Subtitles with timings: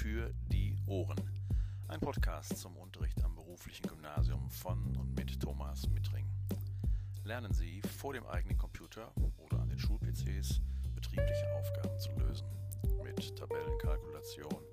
[0.00, 1.20] für die Ohren.
[1.88, 6.26] Ein Podcast zum Unterricht am beruflichen Gymnasium von und mit Thomas Mittring.
[7.24, 10.62] Lernen Sie vor dem eigenen Computer oder an den Schul-PCs
[10.94, 12.46] betriebliche Aufgaben zu lösen.
[13.04, 14.64] Mit Tabellenkalkulation,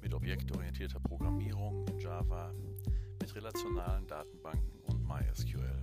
[0.00, 2.52] mit objektorientierter Programmierung in Java,
[3.20, 5.82] mit relationalen Datenbanken und MySQL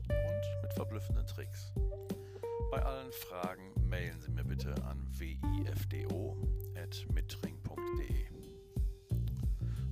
[0.00, 1.72] und mit verblüffenden Tricks.
[2.72, 5.06] Bei allen Fragen mailen Sie mir bitte an
[7.76, 8.26] wifdo.mitring.de.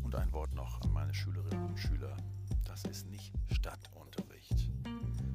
[0.02, 2.16] Und ein Wort noch an meine Schülerinnen und Schüler.
[2.64, 4.70] Das ist nicht Stadtunterricht.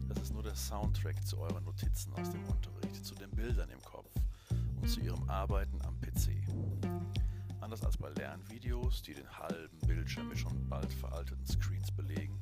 [0.07, 3.81] Das ist nur der Soundtrack zu euren Notizen aus dem Unterricht, zu den Bildern im
[3.81, 4.11] Kopf
[4.81, 6.29] und zu ihrem Arbeiten am PC.
[7.61, 12.39] Anders als bei Lernvideos, die den halben Bildschirm mit schon bald veralteten Screens belegen,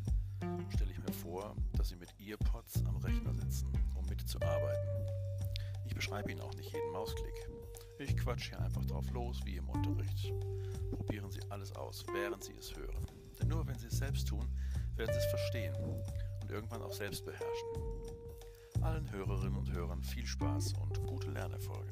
[0.70, 5.08] stelle ich mir vor, dass Sie mit Earpods am Rechner sitzen, um mitzuarbeiten.
[5.86, 7.46] Ich beschreibe Ihnen auch nicht jeden Mausklick.
[7.99, 10.31] Ich quatsch hier einfach drauf los, wie im Unterricht.
[10.91, 13.07] Probieren Sie alles aus, während Sie es hören.
[13.40, 14.48] Denn nur wenn Sie es selbst tun,
[14.95, 15.76] werden Sie es verstehen
[16.41, 17.68] und irgendwann auch selbst beherrschen.
[18.81, 21.91] Allen Hörerinnen und Hörern viel Spaß und gute Lernerfolge.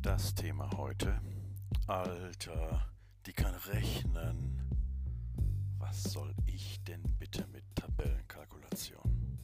[0.00, 1.20] Das Thema heute.
[1.88, 2.86] Alter,
[3.26, 4.61] die kann rechnen.
[5.92, 9.38] Was soll ich denn bitte mit Tabellenkalkulation?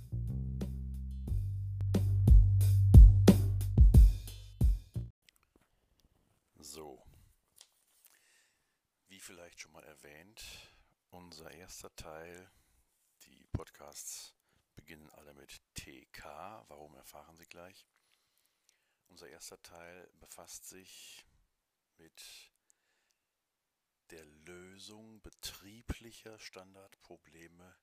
[6.58, 7.04] So.
[9.08, 10.42] Wie vielleicht schon mal erwähnt,
[11.10, 12.50] unser erster Teil,
[13.24, 14.34] die Podcasts
[14.74, 16.64] beginnen alle mit TK.
[16.68, 17.86] Warum erfahren Sie gleich?
[19.08, 21.26] Unser erster Teil befasst sich
[21.98, 22.22] mit
[24.10, 27.76] der Lösung betrieblicher Standardprobleme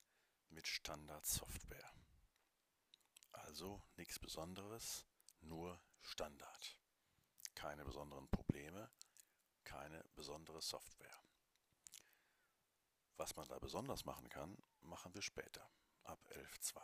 [0.49, 1.93] mit Standardsoftware.
[3.31, 5.05] Also nichts Besonderes,
[5.41, 6.77] nur Standard.
[7.53, 8.91] Keine besonderen Probleme,
[9.63, 11.21] keine besondere Software.
[13.17, 15.69] Was man da besonders machen kann, machen wir später,
[16.03, 16.81] ab 11.2.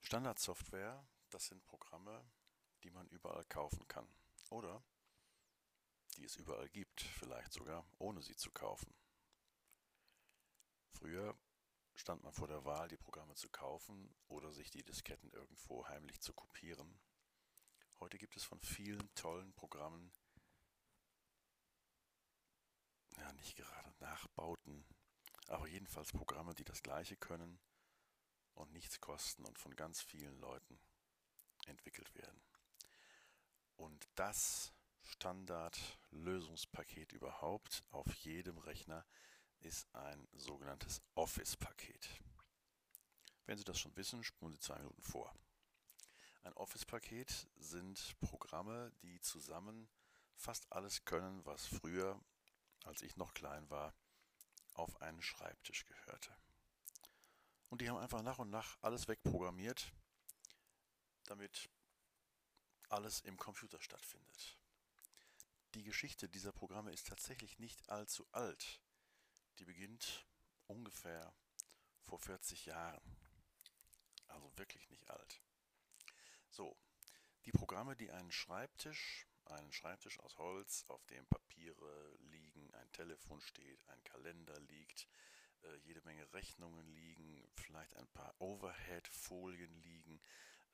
[0.00, 2.24] Standardsoftware das sind Programme,
[2.82, 4.08] die man überall kaufen kann.
[4.50, 4.82] Oder
[6.16, 8.92] die es überall gibt, vielleicht sogar ohne sie zu kaufen.
[10.90, 11.36] Früher
[11.94, 16.20] stand man vor der Wahl, die Programme zu kaufen oder sich die Disketten irgendwo heimlich
[16.20, 17.00] zu kopieren.
[18.00, 20.12] Heute gibt es von vielen tollen Programmen,
[23.16, 24.86] ja nicht gerade Nachbauten,
[25.48, 27.58] aber jedenfalls Programme, die das gleiche können
[28.54, 30.78] und nichts kosten und von ganz vielen Leuten
[31.66, 32.42] entwickelt werden.
[33.76, 34.72] Und das
[35.06, 39.06] Standardlösungspaket überhaupt auf jedem Rechner
[39.60, 42.20] ist ein sogenanntes Office-Paket.
[43.46, 45.34] Wenn Sie das schon wissen, spulen Sie zwei Minuten vor.
[46.42, 49.88] Ein Office-Paket sind Programme, die zusammen
[50.36, 52.20] fast alles können, was früher,
[52.84, 53.94] als ich noch klein war,
[54.74, 56.36] auf einen Schreibtisch gehörte.
[57.70, 59.92] Und die haben einfach nach und nach alles wegprogrammiert,
[61.24, 61.70] damit
[62.88, 64.58] alles im Computer stattfindet.
[65.76, 68.80] Die Geschichte dieser Programme ist tatsächlich nicht allzu alt.
[69.58, 70.26] Die beginnt
[70.68, 71.34] ungefähr
[72.00, 73.02] vor 40 Jahren.
[74.28, 75.42] Also wirklich nicht alt.
[76.48, 76.74] So,
[77.44, 83.42] die Programme, die einen Schreibtisch, einen Schreibtisch aus Holz, auf dem Papiere liegen, ein Telefon
[83.42, 85.06] steht, ein Kalender liegt,
[85.62, 90.22] äh, jede Menge Rechnungen liegen, vielleicht ein paar Overhead-Folien liegen,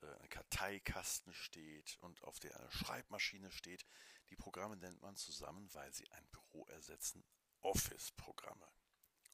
[0.03, 3.85] äh, ein Karteikasten steht und auf der eine Schreibmaschine steht.
[4.29, 7.25] Die Programme nennt man zusammen, weil sie ein Büro ersetzen,
[7.61, 8.67] Office-Programme.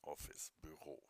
[0.01, 1.03] Office, Büro.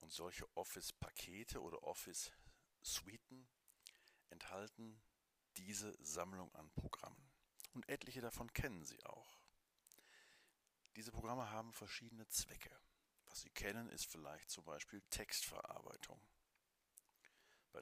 [0.00, 3.48] Und solche Office-Pakete oder Office-Suiten
[4.30, 5.00] enthalten
[5.56, 7.30] diese Sammlung an Programmen.
[7.74, 9.40] Und etliche davon kennen Sie auch.
[10.96, 12.76] Diese Programme haben verschiedene Zwecke.
[13.26, 16.20] Was Sie kennen, ist vielleicht zum Beispiel Textverarbeitung.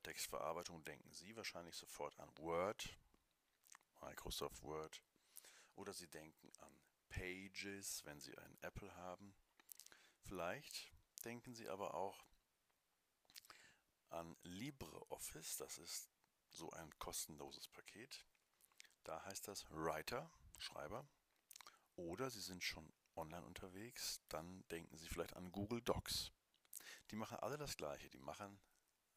[0.06, 2.96] Bei Textverarbeitung denken Sie wahrscheinlich sofort an Word,
[4.00, 5.02] Microsoft Word,
[5.74, 9.34] oder Sie denken an Pages, wenn Sie einen Apple haben.
[10.20, 10.92] Vielleicht
[11.24, 12.24] denken Sie aber auch
[14.10, 16.08] an LibreOffice, das ist
[16.50, 18.24] so ein kostenloses Paket.
[19.02, 21.04] Da heißt das Writer, Schreiber.
[21.96, 26.30] Oder Sie sind schon online unterwegs, dann denken Sie vielleicht an Google Docs.
[27.10, 28.60] Die machen alle das gleiche, die machen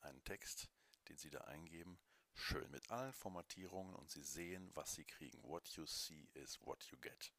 [0.01, 0.67] einen Text,
[1.09, 1.99] den Sie da eingeben,
[2.33, 5.43] schön mit allen Formatierungen und Sie sehen, was Sie kriegen.
[5.43, 7.33] What you see is what you get.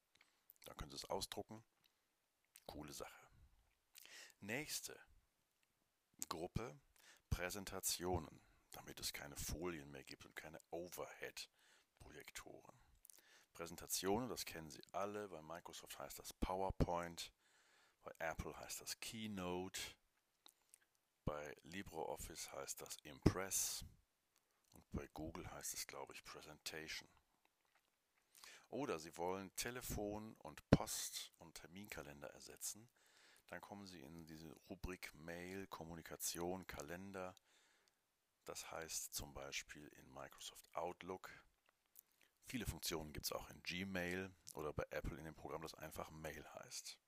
[0.64, 1.64] Da können Sie es ausdrucken.
[2.66, 3.28] Coole Sache.
[4.40, 4.98] Nächste
[6.28, 6.78] Gruppe
[7.30, 12.78] Präsentationen, damit es keine Folien mehr gibt und keine Overhead-Projektoren.
[13.52, 17.32] Präsentationen, das kennen Sie alle, bei Microsoft heißt das PowerPoint,
[18.02, 19.80] bei Apple heißt das Keynote,
[21.30, 23.84] bei LibreOffice heißt das Impress
[24.72, 27.08] und bei Google heißt es, glaube ich, Presentation.
[28.68, 32.90] Oder Sie wollen Telefon und Post und Terminkalender ersetzen,
[33.46, 37.36] dann kommen Sie in diese Rubrik Mail, Kommunikation, Kalender.
[38.44, 41.30] Das heißt zum Beispiel in Microsoft Outlook.
[42.46, 46.10] Viele Funktionen gibt es auch in Gmail oder bei Apple in dem Programm, das einfach
[46.10, 46.98] Mail heißt.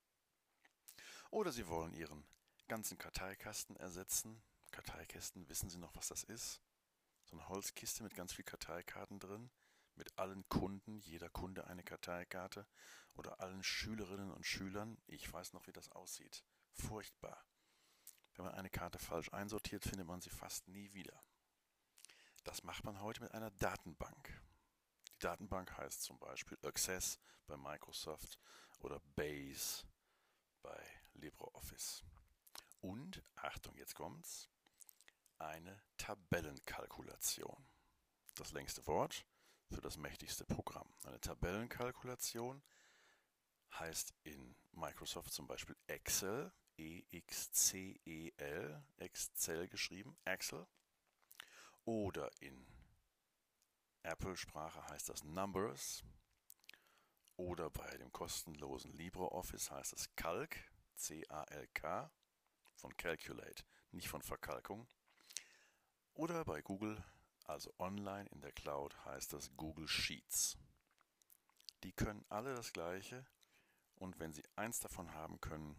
[1.30, 2.24] Oder Sie wollen Ihren
[2.68, 4.42] ganzen Karteikasten ersetzen.
[4.70, 6.60] Karteikästen, wissen Sie noch, was das ist?
[7.24, 9.50] So eine Holzkiste mit ganz vielen Karteikarten drin
[9.96, 12.66] mit allen Kunden, jeder Kunde eine Karteikarte
[13.14, 14.98] oder allen Schülerinnen und Schülern.
[15.06, 16.44] Ich weiß noch, wie das aussieht.
[16.72, 17.44] Furchtbar.
[18.34, 21.22] Wenn man eine Karte falsch einsortiert, findet man sie fast nie wieder.
[22.44, 24.42] Das macht man heute mit einer Datenbank.
[25.14, 28.38] Die Datenbank heißt zum Beispiel Access bei Microsoft
[28.80, 29.84] oder Base
[30.62, 30.82] bei
[31.12, 32.02] LibreOffice.
[32.82, 34.50] Und, Achtung, jetzt kommt's,
[35.38, 37.68] eine Tabellenkalkulation.
[38.34, 39.24] Das längste Wort
[39.70, 40.92] für das mächtigste Programm.
[41.04, 42.60] Eine Tabellenkalkulation
[43.78, 50.66] heißt in Microsoft zum Beispiel Excel, E-X-C-E-L, Excel geschrieben, Excel.
[51.84, 52.66] Oder in
[54.02, 56.04] Apple-Sprache heißt das Numbers.
[57.36, 60.58] Oder bei dem kostenlosen LibreOffice heißt es Calc,
[60.96, 62.10] C-A-L-K,
[62.74, 64.86] von Calculate, nicht von Verkalkung.
[66.14, 67.02] Oder bei Google
[67.44, 70.56] also online in der Cloud heißt das Google Sheets.
[71.82, 73.26] Die können alle das gleiche
[73.96, 75.76] und wenn Sie eins davon haben können,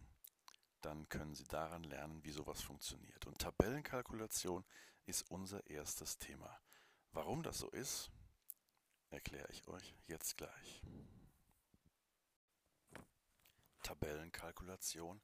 [0.82, 3.26] dann können Sie daran lernen, wie sowas funktioniert.
[3.26, 4.64] Und Tabellenkalkulation
[5.06, 6.60] ist unser erstes Thema.
[7.12, 8.10] Warum das so ist,
[9.10, 10.82] erkläre ich euch jetzt gleich.
[13.82, 15.22] Tabellenkalkulation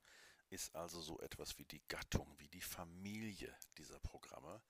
[0.51, 4.61] ist also so etwas wie die Gattung, wie die Familie dieser Programme,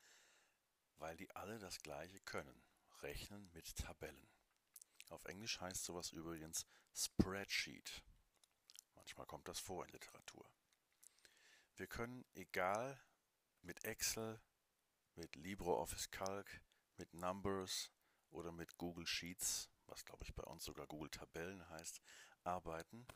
[0.98, 2.62] weil die alle das gleiche können.
[3.02, 4.28] Rechnen mit Tabellen.
[5.08, 8.02] Auf Englisch heißt sowas übrigens Spreadsheet.
[8.94, 10.48] Manchmal kommt das vor in Literatur.
[11.76, 13.02] Wir können egal
[13.62, 14.38] mit Excel,
[15.14, 16.60] mit LibreOffice Calc,
[16.98, 17.90] mit Numbers
[18.30, 22.02] oder mit Google Sheets, was glaube ich bei uns sogar Google Tabellen heißt,
[22.44, 23.06] arbeiten.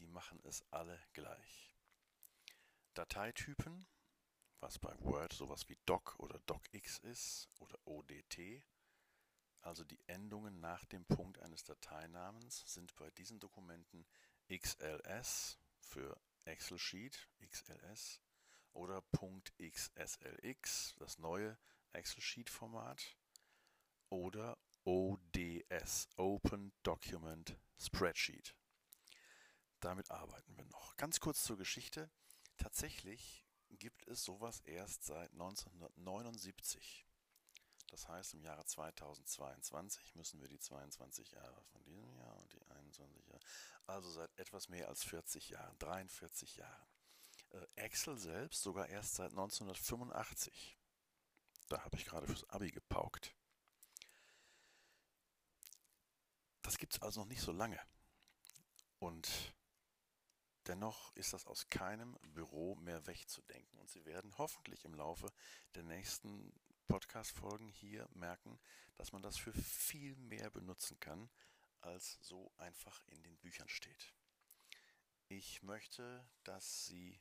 [0.00, 1.77] Die machen es alle gleich.
[2.98, 3.86] Dateitypen
[4.60, 8.64] was bei Word sowas wie Doc oder DocX ist oder ODT.
[9.60, 14.04] Also die Endungen nach dem Punkt eines Dateinamens sind bei diesen Dokumenten
[14.52, 18.20] XLS für Excel Sheet, XLS,
[18.72, 19.04] oder
[19.60, 21.56] .xslx, das neue
[21.92, 23.16] Excel Sheet Format,
[24.08, 28.56] oder ODS, Open Document Spreadsheet.
[29.78, 30.96] Damit arbeiten wir noch.
[30.96, 32.10] Ganz kurz zur Geschichte.
[32.58, 37.06] Tatsächlich gibt es sowas erst seit 1979.
[37.90, 42.62] Das heißt, im Jahre 2022 müssen wir die 22 Jahre von diesem Jahr und die
[42.66, 43.40] 21 Jahre,
[43.86, 46.88] also seit etwas mehr als 40 Jahren, 43 Jahren.
[47.50, 50.76] Äh, Excel selbst sogar erst seit 1985.
[51.68, 53.34] Da habe ich gerade fürs Abi gepaukt.
[56.62, 57.80] Das gibt es also noch nicht so lange.
[58.98, 59.54] Und
[60.68, 63.78] Dennoch ist das aus keinem Büro mehr wegzudenken.
[63.78, 65.32] Und Sie werden hoffentlich im Laufe
[65.74, 66.52] der nächsten
[66.88, 68.60] Podcast-Folgen hier merken,
[68.96, 71.30] dass man das für viel mehr benutzen kann,
[71.80, 74.14] als so einfach in den Büchern steht.
[75.28, 77.18] Ich möchte, dass Sie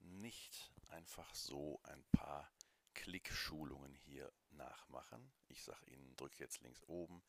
[0.00, 2.52] nicht einfach so ein paar
[2.92, 5.32] Klickschulungen hier nachmachen.
[5.48, 7.22] Ich sage Ihnen, drücke jetzt links oben,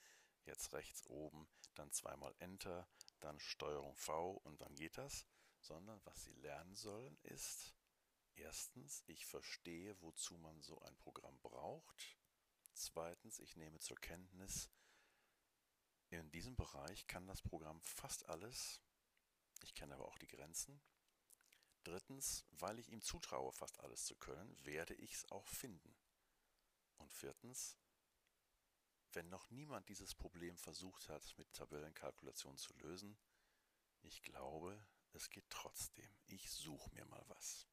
[0.44, 2.89] jetzt rechts oben, dann zweimal Enter,
[3.24, 5.27] dann Steuerung V und dann geht das,
[5.60, 7.74] sondern was Sie lernen sollen ist,
[8.36, 12.18] erstens, ich verstehe, wozu man so ein Programm braucht.
[12.74, 14.70] Zweitens, ich nehme zur Kenntnis,
[16.10, 18.82] in diesem Bereich kann das Programm fast alles.
[19.63, 20.80] Ich kenne aber auch die Grenzen.
[21.84, 25.96] Drittens, weil ich ihm zutraue, fast alles zu können, werde ich es auch finden.
[26.98, 27.77] Und viertens,
[29.15, 33.17] wenn noch niemand dieses Problem versucht hat, mit Tabellenkalkulation zu lösen,
[34.01, 36.10] ich glaube, es geht trotzdem.
[36.25, 37.67] Ich suche mir mal was.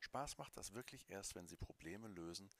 [0.00, 2.50] Spaß macht das wirklich erst, wenn Sie Probleme lösen,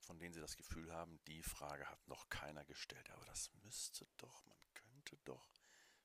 [0.00, 3.10] von denen Sie das Gefühl haben, die Frage hat noch keiner gestellt.
[3.10, 5.46] Aber das müsste doch, man könnte doch.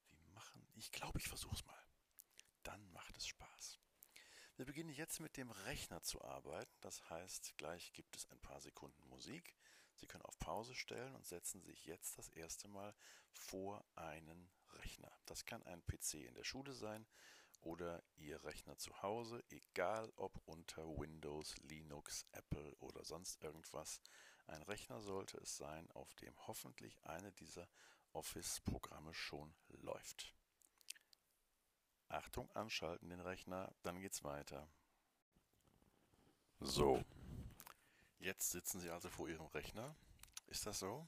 [0.08, 0.68] Wie machen?
[0.76, 1.86] Ich glaube, ich versuche es mal.
[2.64, 3.80] Dann macht es Spaß.
[4.58, 6.76] Wir beginnen jetzt mit dem Rechner zu arbeiten.
[6.82, 9.56] Das heißt, gleich gibt es ein paar Sekunden Musik.
[10.02, 12.94] Sie können auf Pause stellen und setzen sich jetzt das erste Mal
[13.32, 15.12] vor einen Rechner.
[15.28, 17.06] Das kann ein PC in der Schule sein
[17.62, 24.02] oder Ihr Rechner zu Hause, egal ob unter Windows, Linux, Apple oder sonst irgendwas.
[24.48, 27.70] Ein Rechner sollte es sein, auf dem hoffentlich eine dieser
[28.14, 30.34] Office-Programme schon läuft.
[32.08, 34.68] Achtung, anschalten den Rechner, dann geht's weiter.
[36.60, 37.04] So,
[38.22, 39.96] jetzt sitzen Sie also vor Ihrem Rechner.
[40.48, 41.08] Ist das so?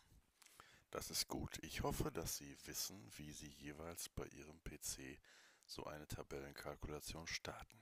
[0.91, 1.57] Das ist gut.
[1.63, 5.19] Ich hoffe, dass Sie wissen, wie Sie jeweils bei Ihrem PC
[5.65, 7.81] so eine Tabellenkalkulation starten.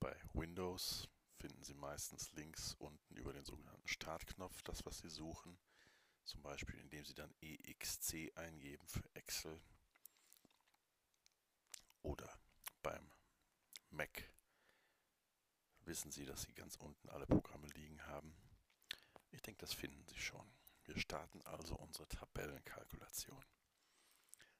[0.00, 5.58] Bei Windows finden Sie meistens links unten über den sogenannten Startknopf das, was Sie suchen.
[6.24, 9.60] Zum Beispiel indem Sie dann EXC eingeben für Excel
[12.02, 12.38] oder
[12.82, 13.10] beim
[13.90, 14.30] Mac
[15.86, 17.83] wissen Sie, dass Sie ganz unten alle Programme liegen
[18.14, 18.34] haben.
[19.30, 20.46] Ich denke, das finden Sie schon.
[20.84, 23.44] Wir starten also unsere Tabellenkalkulation.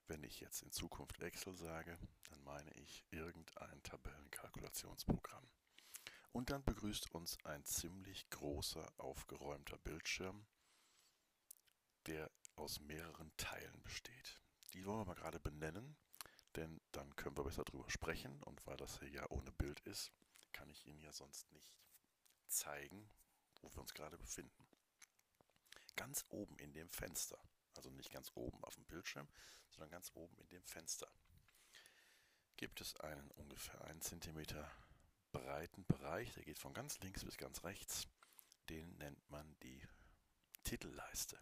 [0.06, 5.48] Wenn ich jetzt in Zukunft Excel sage, dann meine ich irgendein Tabellenkalkulationsprogramm.
[6.32, 10.46] Und dann begrüßt uns ein ziemlich großer, aufgeräumter Bildschirm,
[12.06, 14.40] der aus mehreren Teilen besteht.
[14.72, 15.96] Die wollen wir mal gerade benennen
[16.56, 20.12] denn dann können wir besser drüber sprechen und weil das hier ja ohne Bild ist,
[20.52, 21.72] kann ich Ihnen ja sonst nicht
[22.46, 23.10] zeigen,
[23.64, 24.66] wo wir uns gerade befinden.
[25.96, 27.38] Ganz oben in dem Fenster,
[27.74, 29.28] also nicht ganz oben auf dem Bildschirm,
[29.70, 31.08] sondern ganz oben in dem Fenster,
[32.56, 34.44] gibt es einen ungefähr 1 cm
[35.32, 38.06] breiten Bereich, der geht von ganz links bis ganz rechts.
[38.68, 39.82] Den nennt man die
[40.62, 41.38] Titelleiste.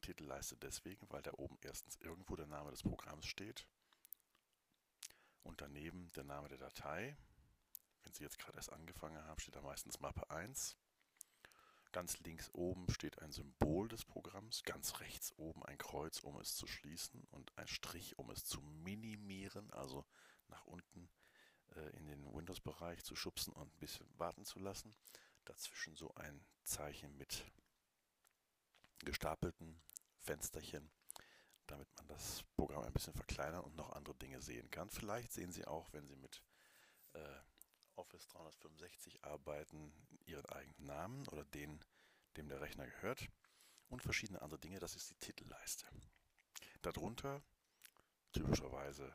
[0.00, 3.66] Titelleiste deswegen, weil da oben erstens irgendwo der Name des Programms steht
[5.42, 7.16] und daneben der Name der Datei.
[8.02, 10.76] Wenn Sie jetzt gerade erst angefangen haben, steht da meistens Mappe 1.
[11.92, 16.54] Ganz links oben steht ein Symbol des Programms, ganz rechts oben ein Kreuz, um es
[16.54, 20.06] zu schließen und ein Strich, um es zu minimieren, also
[20.48, 21.10] nach unten
[21.74, 24.94] äh, in den Windows-Bereich zu schubsen und ein bisschen warten zu lassen.
[25.44, 27.44] Dazwischen so ein Zeichen mit
[29.00, 29.80] gestapelten
[30.18, 30.90] Fensterchen
[31.70, 34.90] damit man das Programm ein bisschen verkleinern und noch andere Dinge sehen kann.
[34.90, 36.42] Vielleicht sehen Sie auch, wenn Sie mit
[37.12, 37.40] äh,
[38.00, 39.92] Office 365 arbeiten,
[40.24, 41.78] Ihren eigenen Namen oder den,
[42.36, 43.28] dem der Rechner gehört
[43.88, 44.78] und verschiedene andere Dinge.
[44.78, 45.86] Das ist die Titelleiste.
[46.82, 47.42] Darunter
[48.32, 49.12] typischerweise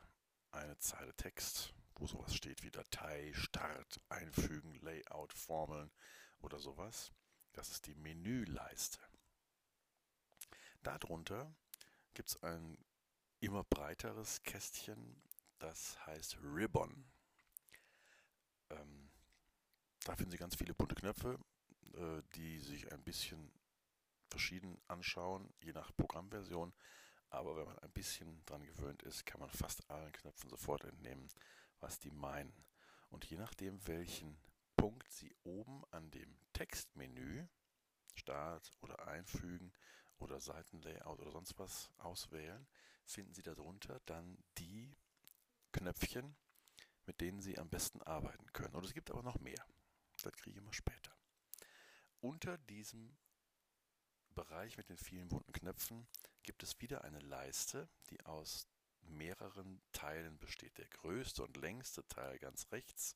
[0.52, 5.92] eine Zeile Text, wo sowas steht wie Datei, Start, Einfügen, Layout, Formeln
[6.40, 7.12] oder sowas.
[7.54, 9.00] Das ist die Menüleiste.
[10.84, 11.52] Darunter
[12.14, 12.78] gibt es ein
[13.40, 15.24] immer breiteres Kästchen,
[15.58, 17.15] das heißt Ribbon.
[18.70, 19.10] Ähm,
[20.04, 21.40] da finden Sie ganz viele bunte Knöpfe,
[21.94, 23.52] äh, die sich ein bisschen
[24.30, 26.74] verschieden anschauen, je nach Programmversion.
[27.30, 31.28] Aber wenn man ein bisschen dran gewöhnt ist, kann man fast allen Knöpfen sofort entnehmen,
[31.80, 32.66] was die meinen.
[33.10, 34.38] Und je nachdem, welchen
[34.76, 37.48] Punkt Sie oben an dem Textmenü
[38.16, 39.74] Start oder Einfügen
[40.20, 42.68] oder Seitenlayout oder sonst was auswählen,
[43.06, 44.96] finden Sie darunter dann die
[45.72, 46.36] Knöpfchen,
[47.06, 48.76] mit denen Sie am besten arbeiten können.
[48.76, 49.66] Und es gibt aber noch mehr.
[50.22, 51.16] Das kriege ich immer später.
[52.20, 53.18] Unter diesem
[54.34, 56.08] Bereich mit den vielen bunten Knöpfen
[56.44, 58.68] gibt es wieder eine Leiste, die aus
[59.02, 60.78] mehreren Teilen besteht.
[60.78, 63.16] Der größte und längste Teil ganz rechts,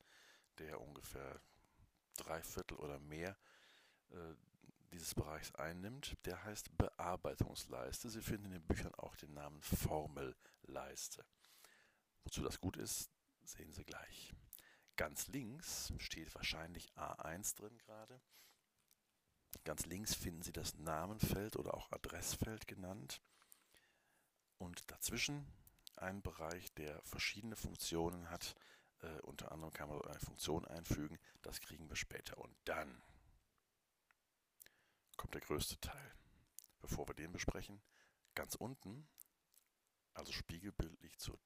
[0.58, 1.42] der ungefähr
[2.18, 3.38] drei Viertel oder mehr
[4.12, 4.36] äh,
[4.92, 8.10] dieses Bereichs einnimmt, der heißt Bearbeitungsleiste.
[8.10, 11.26] Sie finden in den Büchern auch den Namen Formelleiste.
[12.24, 13.10] Wozu das gut ist,
[13.52, 14.34] sehen Sie gleich.
[14.96, 18.22] Ganz links steht wahrscheinlich A1 drin gerade.
[19.64, 23.22] Ganz links finden Sie das Namenfeld oder auch Adressfeld genannt.
[24.58, 25.46] Und dazwischen
[25.96, 28.56] ein Bereich, der verschiedene Funktionen hat.
[29.02, 31.18] Äh, unter anderem kann man eine Funktion einfügen.
[31.42, 32.38] Das kriegen wir später.
[32.38, 33.02] Und dann
[35.16, 36.16] kommt der größte Teil.
[36.82, 37.82] Bevor wir den besprechen,
[38.36, 39.08] ganz unten,
[40.14, 41.38] also spiegelbildlich zur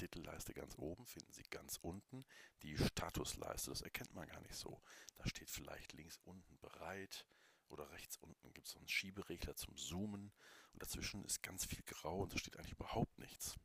[0.00, 2.24] Titelleiste ganz oben, finden Sie ganz unten
[2.62, 3.70] die Statusleiste.
[3.70, 4.80] Das erkennt man gar nicht so.
[5.18, 7.26] Da steht vielleicht links unten bereit
[7.68, 10.32] oder rechts unten gibt es so einen Schieberegler zum Zoomen
[10.72, 13.58] und dazwischen ist ganz viel grau und da steht eigentlich überhaupt nichts.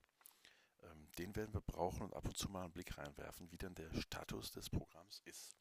[0.83, 3.73] Ähm, den werden wir brauchen und ab und zu mal einen Blick reinwerfen, wie denn
[3.73, 5.55] der Status des Programms ist.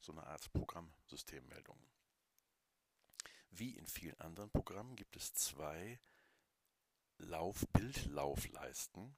[0.00, 1.78] So eine Art Programmsystemmeldung.
[3.50, 6.00] Wie in vielen anderen Programmen gibt es zwei
[7.18, 9.14] Lauf Bildlaufleisten,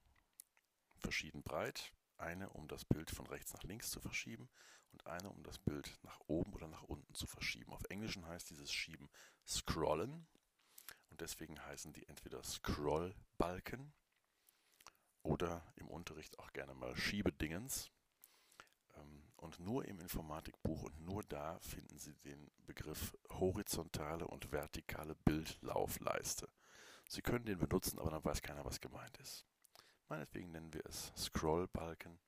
[1.01, 4.51] verschieden breit, Eine, um das Bild von rechts nach links zu verschieben
[4.93, 7.73] und eine, um das Bild nach oben oder nach unten zu verschieben.
[7.73, 9.09] Auf Englischen heißt dieses Schieben
[9.47, 10.27] Scrollen
[11.09, 13.93] und deswegen heißen die entweder Scrollbalken
[15.23, 17.91] oder im Unterricht auch gerne mal Schiebedingens.
[18.97, 25.15] Ähm, und nur im Informatikbuch und nur da finden Sie den Begriff horizontale und vertikale
[25.15, 26.49] Bildlaufleiste.
[27.09, 29.47] Sie können den benutzen, aber dann weiß keiner, was gemeint ist.
[30.11, 32.19] Meinetwegen nennen wir es Scrollbalken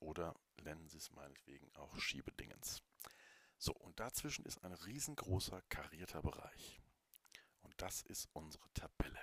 [0.00, 2.82] oder nennen Sie es meinetwegen auch Schiebedingens.
[3.58, 6.80] So, und dazwischen ist ein riesengroßer karierter Bereich.
[7.60, 9.20] Und das ist unsere Tabelle.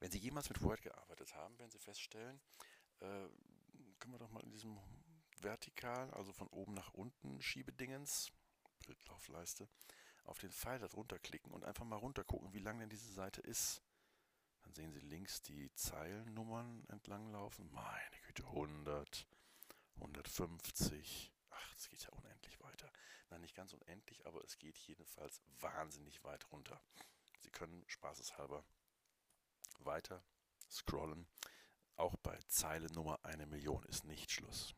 [0.00, 2.40] Wenn Sie jemals mit Word gearbeitet haben, werden Sie feststellen,
[3.00, 3.28] äh,
[3.98, 4.78] können wir doch mal in diesem
[5.42, 8.32] vertikal, also von oben nach unten Schiebedingens,
[8.86, 9.68] Bildlaufleiste,
[10.24, 13.42] auf den Pfeil darunter klicken und einfach mal runter gucken, wie lang denn diese Seite
[13.42, 13.82] ist.
[14.66, 17.70] Dann sehen Sie links die Zeilennummern entlanglaufen.
[17.70, 19.28] Meine Güte, 100,
[19.94, 21.32] 150.
[21.50, 22.90] Ach, es geht ja unendlich weiter.
[23.30, 26.82] Nein, nicht ganz unendlich, aber es geht jedenfalls wahnsinnig weit runter.
[27.38, 28.64] Sie können spaßeshalber
[29.78, 30.24] weiter
[30.68, 31.28] scrollen.
[31.94, 34.74] Auch bei Zeile Nummer 1 Million ist nicht Schluss.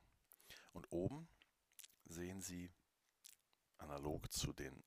[0.74, 1.30] Und oben
[2.04, 2.70] sehen Sie
[3.78, 4.84] analog zu den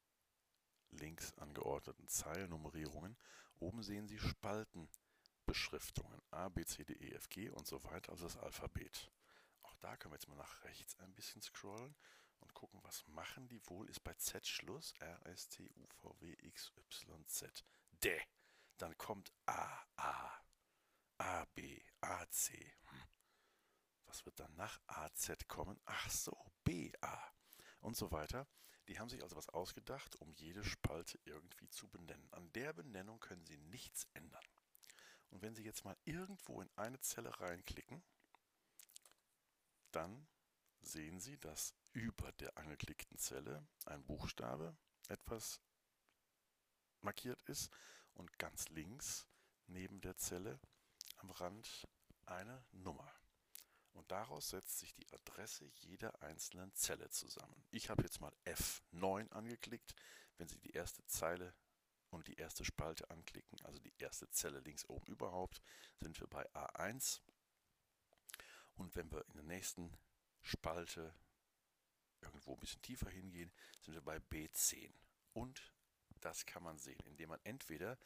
[0.92, 3.18] links angeordneten Zeilennummerierungen,
[3.62, 8.26] oben sehen Sie Spaltenbeschriftungen A, B, C, D, E, F, G und so weiter, also
[8.26, 9.12] das Alphabet.
[9.62, 11.96] Auch da können wir jetzt mal nach rechts ein bisschen scrollen
[12.40, 16.16] und gucken, was machen die wohl, ist bei Z Schluss, R, S, T, U, V,
[16.20, 17.64] W, X, Y, Z,
[18.04, 18.20] D.
[18.78, 20.32] Dann kommt A, A,
[21.20, 22.74] A, B, A, C.
[22.90, 23.04] Hm.
[24.06, 25.80] Was wird dann nach AZ kommen?
[25.86, 27.34] Ach so, BA
[27.82, 28.48] und so weiter.
[28.92, 32.28] Die haben sich also was ausgedacht, um jede Spalte irgendwie zu benennen.
[32.34, 34.44] An der Benennung können Sie nichts ändern.
[35.30, 38.04] Und wenn Sie jetzt mal irgendwo in eine Zelle reinklicken,
[39.94, 40.28] dann
[40.82, 44.76] sehen Sie, dass über der angeklickten Zelle ein Buchstabe
[45.08, 45.62] etwas
[47.00, 47.72] markiert ist
[48.16, 49.26] und ganz links
[49.68, 50.60] neben der Zelle
[51.16, 51.88] am Rand
[52.26, 53.21] eine Nummer.
[53.94, 57.64] Und daraus setzt sich die Adresse jeder einzelnen Zelle zusammen.
[57.72, 59.96] Ich habe jetzt mal F9 angeklickt.
[60.38, 61.54] Wenn Sie die erste Zeile
[62.10, 65.62] und die erste Spalte anklicken, also die erste Zelle links oben überhaupt,
[65.98, 67.22] sind wir bei A1.
[68.76, 69.96] Und wenn wir in der nächsten
[70.42, 71.14] Spalte
[72.22, 73.52] irgendwo ein bisschen tiefer hingehen,
[73.82, 74.92] sind wir bei B10.
[75.34, 75.74] Und
[76.22, 77.98] das kann man sehen, indem man entweder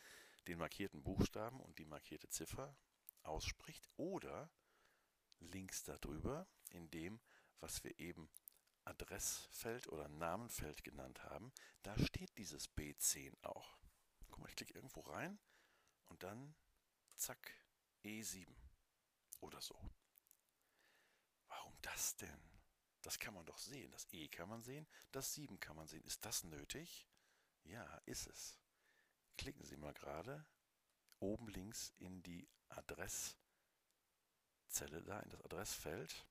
[0.47, 2.75] den markierten Buchstaben und die markierte Ziffer
[3.23, 4.49] ausspricht oder
[5.39, 7.19] links darüber, in dem,
[7.59, 8.29] was wir eben
[8.85, 11.51] Adressfeld oder Namenfeld genannt haben,
[11.83, 13.77] da steht dieses B10 auch.
[14.29, 15.39] Guck mal, ich klicke irgendwo rein
[16.05, 16.55] und dann
[17.15, 17.51] zack,
[18.03, 18.53] E7
[19.39, 19.75] oder so.
[21.47, 22.55] Warum das denn?
[23.01, 23.91] Das kann man doch sehen.
[23.91, 26.03] Das E kann man sehen, das 7 kann man sehen.
[26.03, 27.07] Ist das nötig?
[27.63, 28.59] Ja, ist es.
[29.37, 30.45] Klicken Sie mal gerade
[31.19, 33.37] oben links in die Adress
[34.67, 36.25] Zelle da in das Adressfeld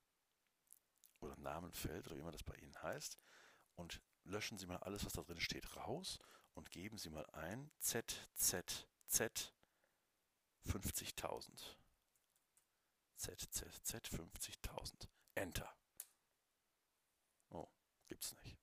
[1.21, 3.19] oder Namenfeld oder wie immer das bei Ihnen heißt
[3.75, 6.19] und löschen Sie mal alles, was da drin steht, raus
[6.55, 9.53] und geben Sie mal ein ZZZ
[10.67, 11.77] 50.000.
[13.17, 15.09] ZZZ 50.000.
[15.35, 15.77] Enter.
[17.51, 17.69] Oh,
[18.07, 18.59] gibt's nicht.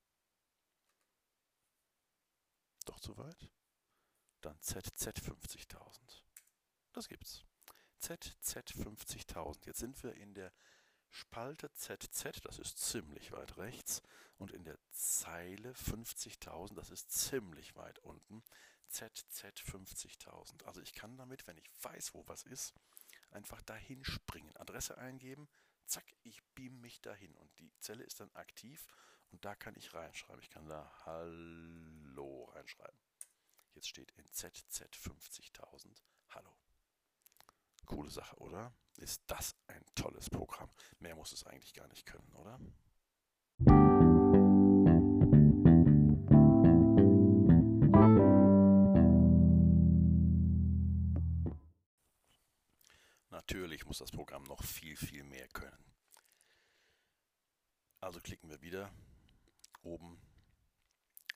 [2.85, 3.49] Doch zu weit?
[4.41, 6.23] Dann ZZ 50.000.
[6.93, 7.45] Das gibt's.
[8.01, 9.67] ZZ 50.000.
[9.67, 10.51] Jetzt sind wir in der
[11.09, 14.01] Spalte ZZ, das ist ziemlich weit rechts,
[14.37, 18.43] und in der Zeile 50.000, das ist ziemlich weit unten,
[18.87, 20.63] ZZ 50.000.
[20.63, 22.73] Also ich kann damit, wenn ich weiß, wo was ist,
[23.29, 25.47] einfach dahin springen, Adresse eingeben,
[25.85, 28.87] zack, ich beam mich dahin und die Zelle ist dann aktiv
[29.29, 30.41] und da kann ich reinschreiben.
[30.41, 32.99] Ich kann da Hallo reinschreiben.
[33.73, 36.60] Jetzt steht in ZZ 50.000 Hallo.
[37.91, 38.73] Coole Sache, oder?
[38.97, 40.69] Ist das ein tolles Programm?
[40.99, 42.57] Mehr muss es eigentlich gar nicht können, oder?
[53.29, 55.83] Natürlich muss das Programm noch viel, viel mehr können.
[57.99, 58.89] Also klicken wir wieder
[59.81, 60.17] oben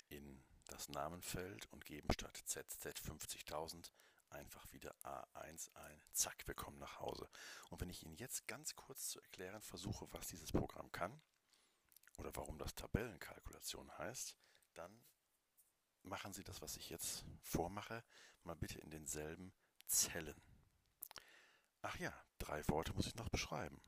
[0.07, 3.91] in das Namenfeld und geben statt ZZ 50.000
[4.35, 6.01] einfach wieder A1 ein.
[6.11, 7.29] Zack, wir kommen nach Hause.
[7.69, 11.21] Und wenn ich Ihnen jetzt ganz kurz zu erklären versuche, was dieses Programm kann
[12.17, 14.37] oder warum das Tabellenkalkulation heißt,
[14.73, 15.03] dann
[16.03, 18.03] machen Sie das, was ich jetzt vormache,
[18.43, 19.53] mal bitte in denselben
[19.87, 20.39] Zellen.
[21.81, 23.81] Ach ja, drei Worte muss ich noch beschreiben.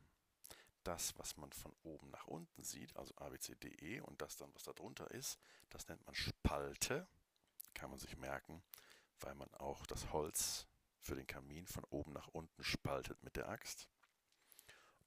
[0.84, 4.22] das, was man von oben nach unten sieht, also A, B, C, D, E und
[4.22, 5.38] das dann, was da drunter ist,
[5.70, 7.08] das nennt man Spalte.
[7.74, 8.64] Kann man sich merken,
[9.22, 10.68] weil man auch das Holz
[11.00, 13.90] für den Kamin von oben nach unten spaltet mit der Axt.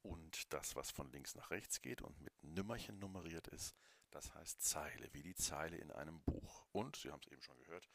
[0.02, 3.74] Und das, was von links nach rechts geht und mit Nümmerchen nummeriert ist,
[4.10, 6.66] das heißt Zeile, wie die Zeile in einem Buch.
[6.72, 7.88] Und, Sie haben es eben schon gehört,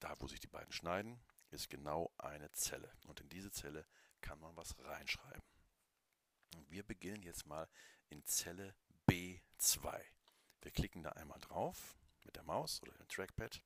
[0.00, 2.92] da, wo sich die beiden schneiden, ist genau eine Zelle.
[3.06, 3.86] Und in diese Zelle
[4.20, 5.42] kann man was reinschreiben.
[6.54, 7.68] Und wir beginnen jetzt mal
[8.08, 8.74] in Zelle
[9.08, 10.02] B2.
[10.62, 13.62] Wir klicken da einmal drauf mit der Maus oder dem Trackpad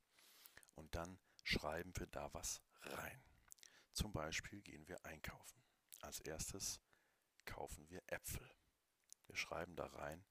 [0.75, 3.23] und dann schreiben wir da was rein.
[3.93, 5.61] Zum Beispiel gehen wir einkaufen.
[6.01, 6.79] Als erstes
[7.45, 8.49] kaufen wir Äpfel.
[9.27, 10.25] Wir schreiben da rein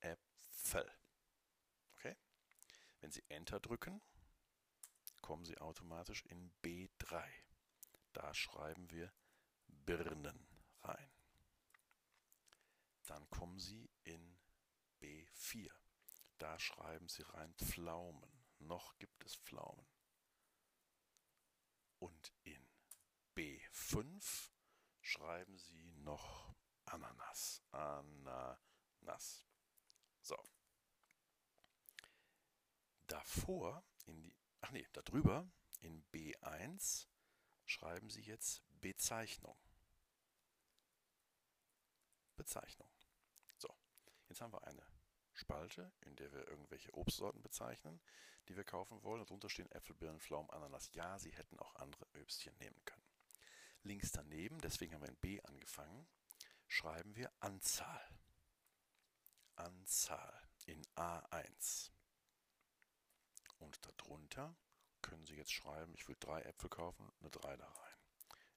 [0.00, 0.90] Äpfel.
[1.92, 2.16] Okay?
[3.00, 4.00] Wenn Sie Enter drücken,
[5.20, 7.22] kommen Sie automatisch in B3.
[8.12, 9.12] Da schreiben wir
[9.66, 10.46] Birnen
[10.82, 11.10] rein.
[13.06, 14.38] Dann kommen Sie in
[15.00, 15.70] B4.
[16.38, 18.44] Da schreiben Sie rein Pflaumen.
[18.58, 19.86] Noch gibt es Pflaumen.
[22.02, 22.66] Und in
[23.36, 24.50] B5
[25.02, 26.52] schreiben Sie noch
[26.84, 27.62] Ananas.
[27.70, 29.46] Ananas.
[30.20, 30.36] So.
[33.06, 37.06] Davor in die, ach nee, darüber in B1
[37.66, 39.56] schreiben Sie jetzt Bezeichnung.
[42.34, 42.90] Bezeichnung.
[43.58, 43.72] So,
[44.28, 44.91] jetzt haben wir eine
[45.34, 48.00] Spalte, in der wir irgendwelche Obstsorten bezeichnen,
[48.48, 49.20] die wir kaufen wollen.
[49.20, 50.90] Und drunter stehen Äpfel, Birnen, Pflaumen, Ananas.
[50.92, 53.06] Ja, Sie hätten auch andere Öbstchen nehmen können.
[53.82, 56.06] Links daneben, deswegen haben wir in B angefangen,
[56.68, 58.08] schreiben wir Anzahl.
[59.56, 61.90] Anzahl in A1.
[63.58, 64.56] Und darunter
[65.02, 67.96] können Sie jetzt schreiben, ich will drei Äpfel kaufen, eine 3 da rein.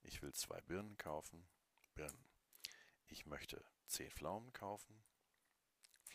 [0.04, 1.48] Ich will zwei Birnen kaufen,
[1.96, 2.26] Birnen.
[3.08, 5.05] Ich möchte zehn Pflaumen kaufen.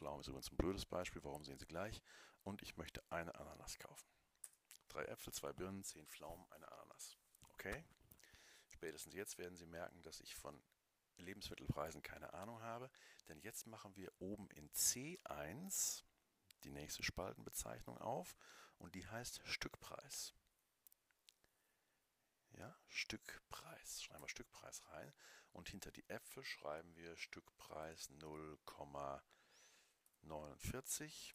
[0.00, 2.00] Pflaumen ist übrigens ein blödes Beispiel, warum sehen Sie gleich.
[2.42, 4.08] Und ich möchte eine Ananas kaufen.
[4.88, 7.18] Drei Äpfel, zwei Birnen, zehn Pflaumen, eine Ananas.
[7.50, 7.84] Okay?
[8.68, 10.58] Spätestens jetzt werden Sie merken, dass ich von
[11.18, 12.90] Lebensmittelpreisen keine Ahnung habe,
[13.28, 16.02] denn jetzt machen wir oben in C1
[16.64, 18.34] die nächste Spaltenbezeichnung auf
[18.78, 20.32] und die heißt Stückpreis.
[22.52, 24.02] Ja, Stückpreis.
[24.02, 25.12] Schreiben wir Stückpreis rein
[25.52, 28.08] und hinter die Äpfel schreiben wir Stückpreis
[30.24, 31.34] 0,49.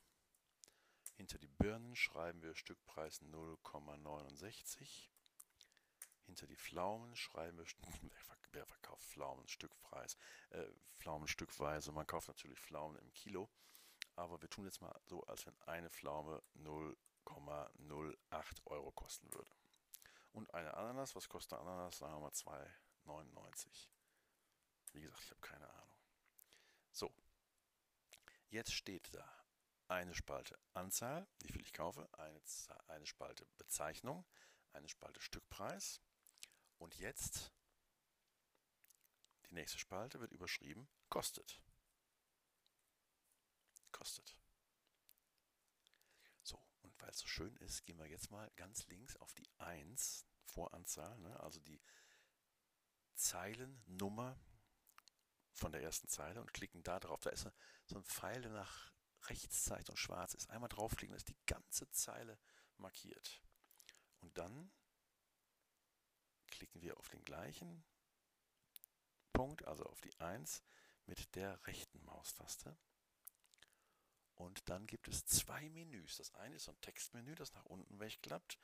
[1.15, 5.10] Hinter die Birnen schreiben wir Stückpreis 0,69.
[6.26, 7.65] Hinter die Pflaumen schreiben wir,
[8.52, 10.17] wer verkauft Pflaumen Stückpreis,
[10.50, 10.65] äh,
[10.98, 11.91] Pflaumen stückweise.
[11.91, 13.50] Man kauft natürlich Pflaumen im Kilo,
[14.15, 19.52] aber wir tun jetzt mal so, als wenn eine Pflaume 0,08 Euro kosten würde.
[20.34, 22.00] Und eine Ananas, was kostet eine Ananas?
[22.00, 23.88] Sagen wir mal 2,99.
[24.93, 25.94] Wie gesagt, ich habe keine Ahnung.
[28.49, 29.45] Jetzt steht da
[29.88, 32.41] eine Spalte Anzahl, wie viel ich kaufe, eine,
[32.88, 34.25] eine Spalte Bezeichnung,
[34.73, 36.01] eine Spalte Stückpreis
[36.77, 37.51] und jetzt
[39.49, 41.62] die nächste Spalte wird überschrieben kostet.
[43.91, 44.38] Kostet.
[46.41, 49.49] So, und weil es so schön ist, gehen wir jetzt mal ganz links auf die
[49.60, 51.39] 1 Voranzahl, ne?
[51.39, 51.81] also die
[53.15, 54.38] Zeilennummer
[55.56, 57.22] von der ersten Zeile und klicken da drauf.
[57.22, 57.48] Da ist
[57.86, 58.91] so ein Pfeil, der nach
[59.30, 60.50] rechts zeigt und schwarz ist.
[60.50, 62.38] Einmal draufklicken, ist die ganze Zeile
[62.78, 63.41] markiert.
[64.20, 64.72] Und dann
[66.48, 67.84] klicken wir auf den gleichen
[69.34, 70.63] Punkt, also auf die 1
[71.06, 72.78] mit der rechten Maustaste.
[74.36, 76.18] Und dann gibt es zwei Menüs.
[76.18, 78.60] Das eine ist so ein Textmenü, das nach unten wegklappt,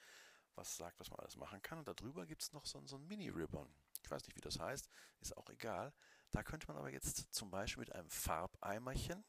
[0.56, 1.80] was sagt, was man alles machen kann.
[1.80, 3.74] Und darüber gibt es noch so, so ein Mini-Ribbon.
[4.04, 4.90] Ich weiß nicht, wie das heißt,
[5.22, 5.94] ist auch egal.
[6.32, 9.24] Da könnte man aber jetzt zum Beispiel mit einem Farbeimerchen,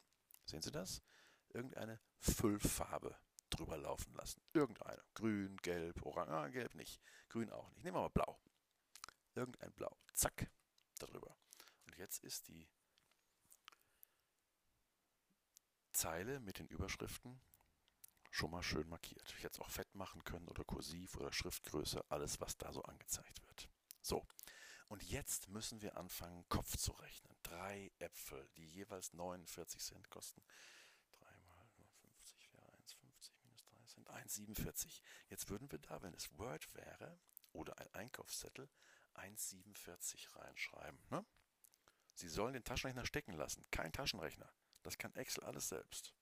[0.44, 1.02] sehen Sie das,
[1.50, 3.16] irgendeine Füllfarbe
[3.50, 4.40] drüber laufen lassen.
[4.52, 5.02] Irgendeine.
[5.14, 7.00] Grün, gelb, orange, ah, gelb nicht.
[7.28, 7.84] Grün auch nicht.
[7.84, 8.38] Nehmen wir mal blau
[9.34, 9.96] irgendein Blau.
[10.14, 10.50] Zack,
[10.98, 11.36] darüber.
[11.86, 12.68] Und jetzt ist die
[15.92, 17.40] Zeile mit den Überschriften
[18.30, 19.34] schon mal schön markiert.
[19.36, 22.82] Ich hätte es auch fett machen können oder kursiv oder Schriftgröße, alles was da so
[22.82, 23.68] angezeigt wird.
[24.00, 24.26] So,
[24.92, 27.34] und jetzt müssen wir anfangen, Kopf zu rechnen.
[27.42, 30.42] Drei Äpfel, die jeweils 49 Cent kosten.
[31.12, 31.66] 3 mal
[32.02, 32.96] 50 wäre 1,50
[33.40, 35.00] minus 3 Cent, 1,47.
[35.30, 37.18] Jetzt würden wir da, wenn es Word wäre
[37.54, 38.68] oder ein Einkaufszettel,
[39.14, 41.00] 1,47 reinschreiben.
[41.08, 41.24] Ne?
[42.12, 44.52] Sie sollen den Taschenrechner stecken lassen, kein Taschenrechner.
[44.82, 46.12] Das kann Excel alles selbst.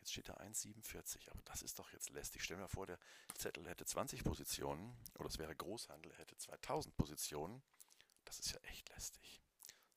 [0.00, 2.42] Jetzt steht da 1,47, aber das ist doch jetzt lästig.
[2.42, 2.98] Stell mir vor, der
[3.36, 7.62] Zettel hätte 20 Positionen oder es wäre Großhandel, hätte 2000 Positionen.
[8.24, 9.42] Das ist ja echt lästig.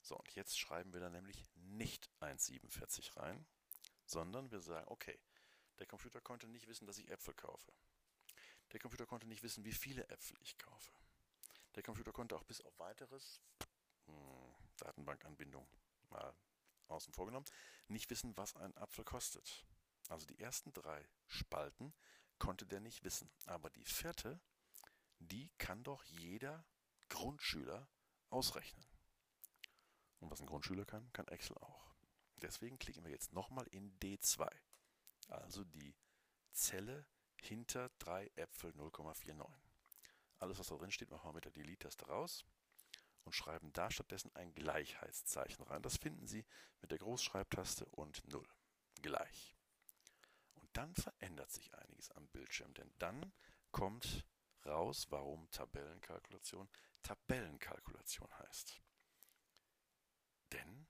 [0.01, 3.45] So, und jetzt schreiben wir da nämlich nicht 1,47 rein,
[4.05, 5.17] sondern wir sagen, okay,
[5.79, 7.71] der Computer konnte nicht wissen, dass ich Äpfel kaufe.
[8.73, 10.91] Der Computer konnte nicht wissen, wie viele Äpfel ich kaufe.
[11.75, 13.39] Der Computer konnte auch bis auf weiteres,
[14.07, 15.65] mh, hm, Datenbankanbindung
[16.09, 16.35] mal
[16.87, 17.45] außen vorgenommen,
[17.87, 19.65] nicht wissen, was ein Apfel kostet.
[20.09, 21.93] Also die ersten drei Spalten
[22.39, 23.31] konnte der nicht wissen.
[23.45, 24.39] Aber die vierte,
[25.19, 26.65] die kann doch jeder
[27.09, 27.87] Grundschüler
[28.29, 28.85] ausrechnen.
[30.19, 31.93] Und was ein Grundschüler kann, kann Excel auch.
[32.41, 34.49] Deswegen klicken wir jetzt nochmal in D2.
[35.29, 35.95] Also die
[36.51, 37.05] Zelle
[37.41, 39.45] hinter 3 Äpfel 0,49.
[40.39, 42.45] Alles, was da drin steht, machen wir mit der Delete-Taste raus
[43.23, 45.81] und schreiben da stattdessen ein Gleichheitszeichen rein.
[45.81, 46.45] Das finden Sie
[46.81, 48.45] mit der Großschreibtaste und 0.
[49.01, 49.52] Gleich.
[50.73, 53.31] Dann verändert sich einiges am Bildschirm, denn dann
[53.71, 54.25] kommt
[54.65, 56.69] raus, warum Tabellenkalkulation
[57.03, 58.81] Tabellenkalkulation heißt.
[60.51, 60.87] Denn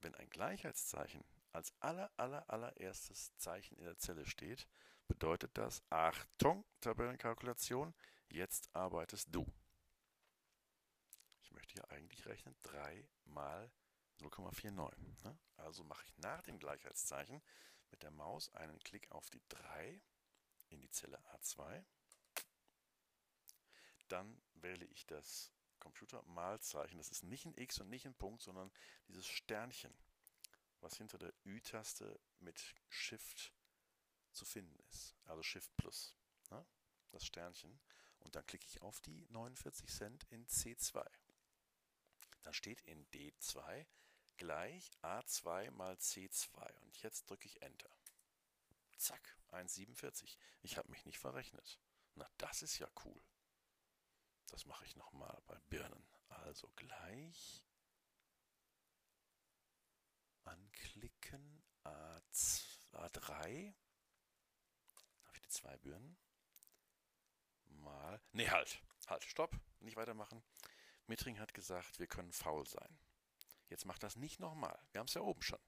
[0.00, 4.68] wenn ein Gleichheitszeichen als aller, aller, allererstes Zeichen in der Zelle steht,
[5.08, 7.94] bedeutet das, Achtung, Tabellenkalkulation,
[8.28, 9.46] jetzt arbeitest du.
[11.42, 13.70] Ich möchte hier eigentlich rechnen 3 mal
[14.20, 15.24] 0,49.
[15.24, 15.38] Ne?
[15.56, 17.40] Also mache ich nach dem Gleichheitszeichen
[17.90, 20.00] mit der Maus einen Klick auf die 3
[20.68, 21.84] in die Zelle A2.
[24.08, 26.98] Dann wähle ich das Computermalzeichen.
[26.98, 28.72] Das ist nicht ein X und nicht ein Punkt, sondern
[29.08, 29.96] dieses Sternchen,
[30.80, 33.52] was hinter der Ü-Taste mit Shift
[34.32, 35.16] zu finden ist.
[35.24, 36.14] Also Shift plus.
[36.50, 36.64] Ne?
[37.10, 37.80] Das Sternchen.
[38.18, 41.04] Und dann klicke ich auf die 49 Cent in C2.
[42.42, 43.86] Dann steht in D2
[44.36, 47.90] gleich A2 mal C2 und jetzt drücke ich Enter.
[48.96, 50.38] Zack, 1,47.
[50.62, 51.78] Ich habe mich nicht verrechnet.
[52.14, 53.22] Na, das ist ja cool.
[54.48, 56.06] Das mache ich nochmal bei Birnen.
[56.28, 57.64] Also gleich
[60.44, 63.74] anklicken A3.
[65.24, 66.16] Habe ich die zwei Birnen?
[67.64, 68.20] Mal.
[68.32, 68.80] Ne, halt.
[69.08, 69.54] Halt, stopp.
[69.80, 70.42] Nicht weitermachen.
[71.06, 72.98] Mittring hat gesagt, wir können faul sein.
[73.68, 74.78] Jetzt macht das nicht nochmal.
[74.92, 75.58] Wir haben es ja oben schon.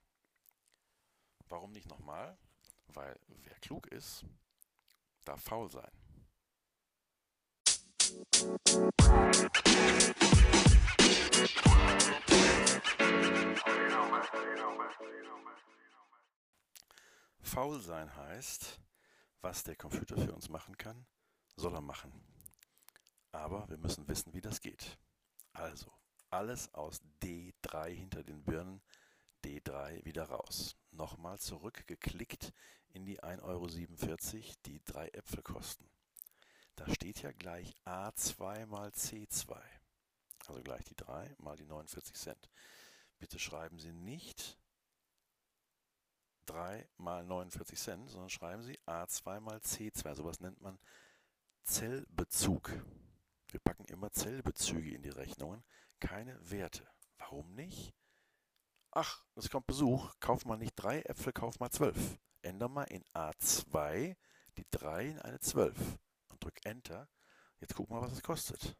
[1.47, 2.37] Warum nicht nochmal?
[2.87, 4.25] Weil wer klug ist,
[5.25, 5.91] darf faul sein.
[17.41, 18.79] Faul sein heißt,
[19.41, 21.05] was der Computer für uns machen kann,
[21.55, 22.13] soll er machen.
[23.31, 24.97] Aber wir müssen wissen, wie das geht.
[25.53, 25.91] Also,
[26.29, 27.01] alles aus
[27.69, 28.81] D3 hinter den Birnen,
[29.43, 30.75] D3 wieder raus.
[30.91, 32.51] Nochmal zurückgeklickt
[32.89, 33.67] in die 1,47 Euro,
[34.65, 35.89] die drei Äpfel kosten.
[36.75, 39.55] Da steht ja gleich A2 mal C2.
[40.47, 42.49] Also gleich die 3 mal die 49 Cent.
[43.19, 44.57] Bitte schreiben Sie nicht
[46.45, 50.15] 3 mal 49 Cent, sondern schreiben Sie A2 mal C2.
[50.15, 50.79] Sowas nennt man
[51.63, 52.71] Zellbezug.
[53.49, 55.63] Wir packen immer Zellbezüge in die Rechnungen,
[55.99, 56.87] keine Werte.
[57.19, 57.93] Warum nicht?
[58.91, 62.17] Ach, es kommt Besuch, kauf mal nicht drei Äpfel, kauf mal zwölf.
[62.41, 64.15] Änder mal in A2
[64.57, 65.97] die 3 in eine 12
[66.29, 67.09] und drück Enter.
[67.59, 68.77] Jetzt guck mal, was es kostet.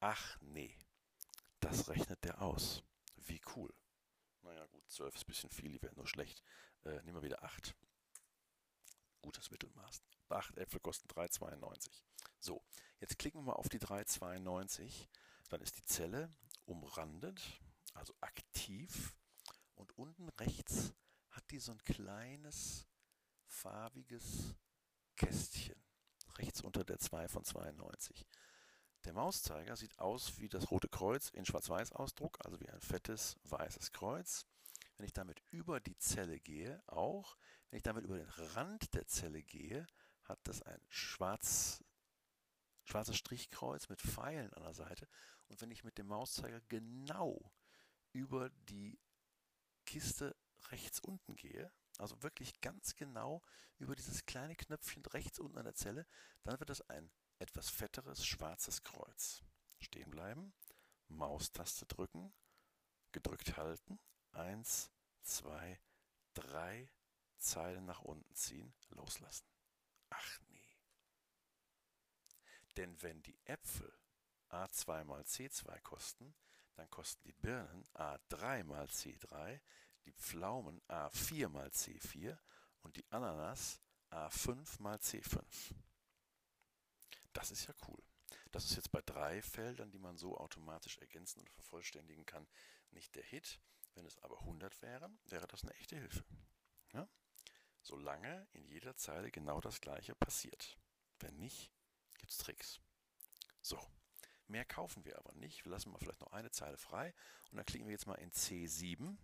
[0.00, 0.76] Ach nee,
[1.60, 2.82] das rechnet der aus.
[3.16, 3.72] Wie cool.
[4.42, 6.42] Naja gut, 12 ist ein bisschen viel, die werden nur schlecht.
[6.84, 7.74] Äh, nehmen wir wieder 8.
[9.22, 10.02] Gutes Mittelmaß.
[10.28, 12.02] 8 Äpfel kosten 3,92.
[12.38, 12.62] So,
[13.00, 15.08] jetzt klicken wir mal auf die 392.
[15.48, 16.34] Dann ist die Zelle
[16.66, 17.40] umrandet,
[17.94, 19.14] also aktiv.
[19.74, 20.92] Und unten rechts
[21.30, 22.86] hat die so ein kleines
[23.46, 24.54] farbiges
[25.16, 25.80] Kästchen.
[26.38, 28.26] Rechts unter der 2 von 92.
[29.04, 33.92] Der Mauszeiger sieht aus wie das Rote Kreuz in Schwarz-Weiß-Ausdruck, also wie ein fettes weißes
[33.92, 34.46] Kreuz.
[34.96, 37.36] Wenn ich damit über die Zelle gehe, auch,
[37.70, 39.86] wenn ich damit über den Rand der Zelle gehe,
[40.24, 41.84] hat das ein schwarz,
[42.86, 45.08] schwarzes Strichkreuz mit Pfeilen an der Seite.
[45.48, 47.52] Und wenn ich mit dem Mauszeiger genau
[48.12, 48.98] über die
[49.84, 50.36] Kiste
[50.70, 53.42] rechts unten gehe, also wirklich ganz genau
[53.78, 56.06] über dieses kleine Knöpfchen rechts unten an der Zelle,
[56.44, 59.42] dann wird das ein etwas fetteres schwarzes Kreuz.
[59.78, 60.54] Stehen bleiben,
[61.08, 62.32] Maustaste drücken,
[63.12, 64.00] gedrückt halten,
[64.32, 64.90] eins,
[65.22, 65.78] zwei,
[66.34, 66.90] drei
[67.38, 69.46] Zeilen nach unten ziehen, loslassen.
[70.10, 70.45] Ach nee.
[72.76, 73.92] Denn wenn die Äpfel
[74.50, 76.34] A2 mal C2 kosten,
[76.74, 79.60] dann kosten die Birnen A3 mal C3,
[80.04, 82.38] die Pflaumen A4 mal C4
[82.82, 85.42] und die Ananas A5 mal C5.
[87.32, 88.02] Das ist ja cool.
[88.52, 92.46] Das ist jetzt bei drei Feldern, die man so automatisch ergänzen und vervollständigen kann,
[92.90, 93.60] nicht der Hit.
[93.94, 96.24] Wenn es aber 100 wären, wäre das eine echte Hilfe.
[96.92, 97.08] Ja?
[97.82, 100.78] Solange in jeder Zeile genau das gleiche passiert.
[101.20, 101.72] Wenn nicht,
[102.26, 102.80] gibt es Tricks.
[103.62, 103.80] So,
[104.48, 105.64] mehr kaufen wir aber nicht.
[105.64, 107.14] Wir lassen mal vielleicht noch eine Zeile frei
[107.50, 109.16] und dann klicken wir jetzt mal in C7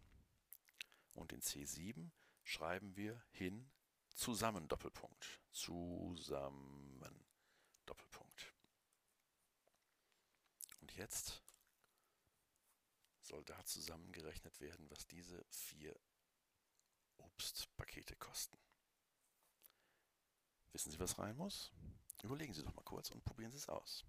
[1.14, 2.10] und in C7
[2.44, 3.68] schreiben wir hin
[4.14, 5.40] zusammen Doppelpunkt.
[5.50, 7.26] Zusammen
[7.86, 8.54] Doppelpunkt.
[10.80, 11.42] Und jetzt
[13.20, 15.98] soll da zusammengerechnet werden, was diese vier
[17.16, 18.58] Obstpakete kosten.
[20.70, 21.72] Wissen Sie, was rein muss?
[22.22, 24.04] Überlegen Sie doch mal kurz und probieren Sie es aus.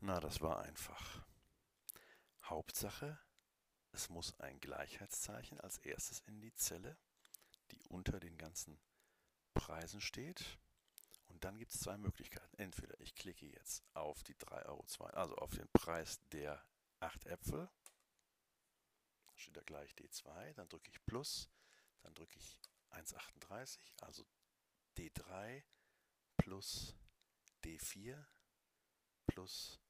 [0.00, 1.26] Na, das war einfach.
[2.44, 3.18] Hauptsache,
[3.92, 6.96] es muss ein Gleichheitszeichen als erstes in die Zelle,
[7.70, 8.78] die unter den ganzen
[9.52, 10.58] Preisen steht.
[11.26, 12.56] Und dann gibt es zwei Möglichkeiten.
[12.56, 14.84] Entweder ich klicke jetzt auf die 3,02 Euro,
[15.16, 16.64] also auf den Preis der
[17.00, 17.68] 8 Äpfel.
[19.36, 21.50] Steht da gleich D2, dann drücke ich Plus,
[22.00, 22.58] dann drücke ich
[22.90, 24.26] 1,38, also
[24.96, 25.62] D3
[26.36, 26.96] plus
[27.62, 28.24] D4
[29.26, 29.80] plus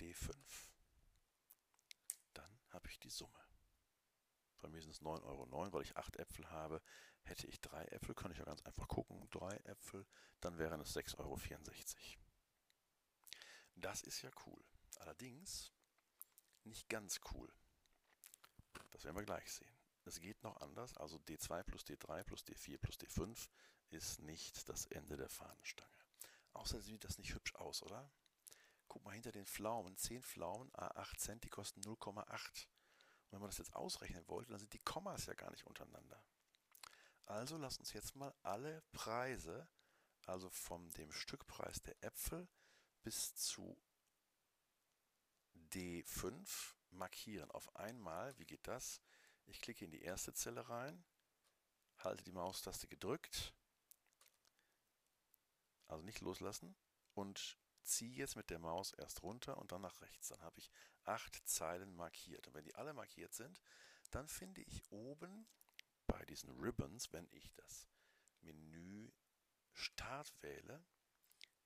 [0.00, 0.34] D5.
[2.32, 3.44] Dann habe ich die Summe.
[4.60, 6.80] Bei mir sind es 9,09 Euro, weil ich 8 Äpfel habe.
[7.22, 9.28] Hätte ich 3 Äpfel, könnte ich ja ganz einfach gucken.
[9.30, 10.06] 3 Äpfel,
[10.40, 11.38] dann wären es 6,64 Euro.
[13.76, 14.64] Das ist ja cool.
[15.00, 15.72] Allerdings
[16.62, 17.52] nicht ganz cool.
[18.90, 19.74] Das werden wir gleich sehen.
[20.04, 23.48] Es geht noch anders, also D2 plus D3 plus D4 plus D5
[23.90, 25.90] ist nicht das Ende der Fahnenstange.
[26.52, 28.10] Außerdem sieht das nicht hübsch aus, oder?
[28.88, 29.96] Guck mal hinter den Pflaumen.
[29.96, 32.26] 10 Pflaumen, A8 Cent, die kosten 0,8.
[32.26, 36.22] Und wenn man das jetzt ausrechnen wollte, dann sind die Kommas ja gar nicht untereinander.
[37.26, 39.68] Also lass uns jetzt mal alle Preise,
[40.26, 42.48] also von dem Stückpreis der Äpfel
[43.02, 43.76] bis zu
[45.72, 47.50] D5 markieren.
[47.50, 49.00] Auf einmal, wie geht das?
[49.46, 51.04] Ich klicke in die erste Zelle rein,
[51.98, 53.54] halte die Maustaste gedrückt,
[55.86, 56.74] also nicht loslassen
[57.12, 60.28] und ziehe jetzt mit der Maus erst runter und dann nach rechts.
[60.28, 60.70] Dann habe ich
[61.04, 62.46] acht Zeilen markiert.
[62.46, 63.60] Und wenn die alle markiert sind,
[64.10, 65.46] dann finde ich oben
[66.06, 67.86] bei diesen Ribbons, wenn ich das
[68.40, 69.10] Menü
[69.72, 70.84] Start wähle,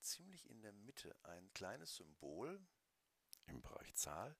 [0.01, 2.61] ziemlich in der Mitte ein kleines Symbol
[3.47, 4.37] im Bereich Zahl,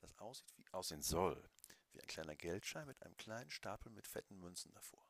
[0.00, 1.48] das aussieht wie aussehen soll,
[1.92, 5.04] wie ein kleiner Geldschein mit einem kleinen Stapel mit fetten Münzen davor.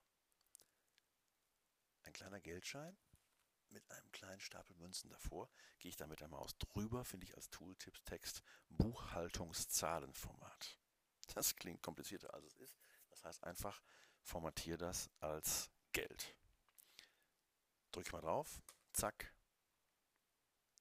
[2.02, 2.96] Ein kleiner Geldschein
[3.68, 5.50] mit einem kleinen Stapel Münzen davor.
[5.78, 10.78] Gehe ich da mit der Maus drüber, finde ich als Tooltips Text Buchhaltungszahlenformat.
[11.34, 12.80] Das klingt komplizierter als es ist.
[13.08, 13.82] Das heißt einfach,
[14.22, 16.34] formatiere das als Geld.
[17.92, 18.60] Drücke ich mal drauf,
[18.92, 19.32] zack,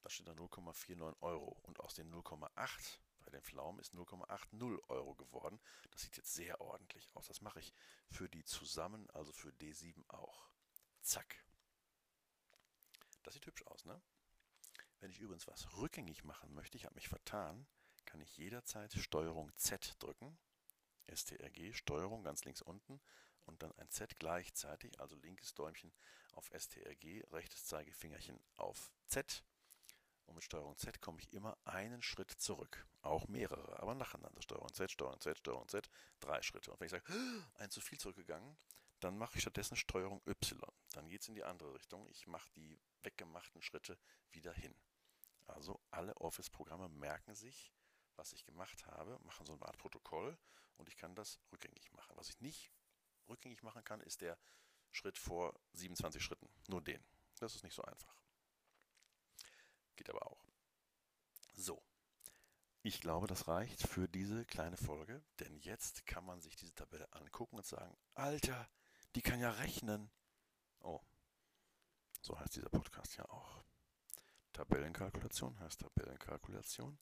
[0.02, 1.60] da steht da 0,49 Euro.
[1.64, 5.60] Und aus den 0,8 bei den Pflaumen ist 0,80 Euro geworden.
[5.92, 7.28] Das sieht jetzt sehr ordentlich aus.
[7.28, 7.74] Das mache ich
[8.10, 10.50] für die zusammen, also für D7 auch.
[11.02, 11.44] Zack.
[13.24, 14.02] Das sieht hübsch aus, ne?
[15.00, 17.68] Wenn ich übrigens was rückgängig machen möchte, ich habe mich vertan,
[18.06, 20.38] kann ich jederzeit Steuerung Z drücken.
[21.08, 23.00] STRG, Steuerung ganz links unten
[23.46, 25.92] und dann ein Z gleichzeitig, also linkes Däumchen
[26.34, 29.44] auf STRG, rechtes Zeigefingerchen auf Z
[30.30, 32.88] und mit Steuerung Z komme ich immer einen Schritt zurück.
[33.02, 34.42] Auch mehrere, aber nacheinander.
[34.42, 35.90] Steuerung Z, Steuerung Z, Steuerung Z,
[36.20, 36.72] drei Schritte.
[36.72, 37.04] Und wenn ich sage,
[37.56, 38.58] ein zu viel zurückgegangen,
[39.00, 40.72] dann mache ich stattdessen Steuerung Y.
[40.92, 42.08] Dann geht es in die andere Richtung.
[42.08, 43.98] Ich mache die weggemachten Schritte
[44.32, 44.76] wieder hin.
[45.48, 47.74] Also alle Office-Programme merken sich,
[48.16, 50.38] was ich gemacht habe, machen so eine Art Protokoll
[50.78, 52.16] und ich kann das rückgängig machen.
[52.18, 52.72] Was ich nicht
[53.28, 54.38] rückgängig machen kann, ist der
[54.92, 56.50] Schritt vor 27 Schritten.
[56.68, 57.04] Nur den.
[57.40, 58.19] Das ist nicht so einfach.
[60.00, 60.46] Geht aber auch.
[61.56, 61.84] So.
[62.84, 67.12] Ich glaube, das reicht für diese kleine Folge, denn jetzt kann man sich diese Tabelle
[67.12, 68.70] angucken und sagen, Alter,
[69.14, 70.10] die kann ja rechnen.
[70.80, 71.02] Oh,
[72.22, 73.62] so heißt dieser Podcast ja auch.
[74.54, 76.98] Tabellenkalkulation heißt Tabellenkalkulation,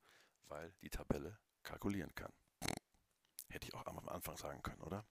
[0.47, 2.33] weil die Tabelle kalkulieren kann.
[3.49, 5.05] Hätte ich auch am Anfang sagen können, oder?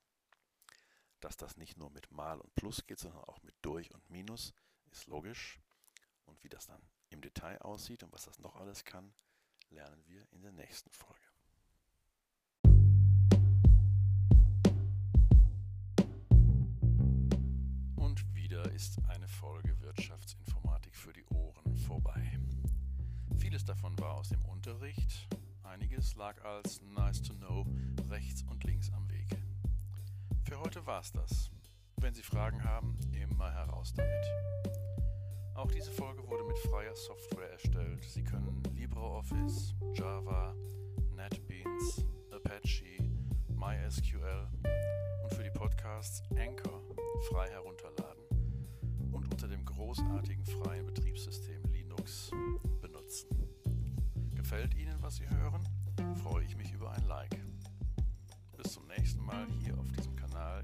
[1.20, 4.54] Dass das nicht nur mit Mal und Plus geht, sondern auch mit Durch und Minus,
[4.90, 5.60] ist logisch.
[6.24, 9.12] Und wie das dann im Detail aussieht und was das noch alles kann,
[9.70, 11.22] lernen wir in der nächsten Folge.
[17.96, 22.38] Und wieder ist eine Folge Wirtschaftsinformatik für die Ohren vorbei.
[23.38, 25.28] Vieles davon war aus dem Unterricht,
[25.62, 27.66] einiges lag als Nice to Know
[28.08, 29.36] rechts und links am Wege.
[30.44, 31.50] Für heute war's das.
[31.96, 34.95] Wenn Sie Fragen haben, immer heraus damit.
[35.56, 38.04] Auch diese Folge wurde mit freier Software erstellt.
[38.04, 40.54] Sie können LibreOffice, Java,
[41.14, 43.02] NetBeans, Apache,
[43.48, 44.48] MySQL
[45.22, 46.82] und für die Podcasts Anchor
[47.30, 48.22] frei herunterladen
[49.12, 52.30] und unter dem großartigen freien Betriebssystem Linux
[52.82, 53.30] benutzen.
[54.34, 55.66] Gefällt Ihnen, was Sie hören?
[56.22, 57.40] Freue ich mich über ein Like.
[58.58, 60.62] Bis zum nächsten Mal hier auf diesem Kanal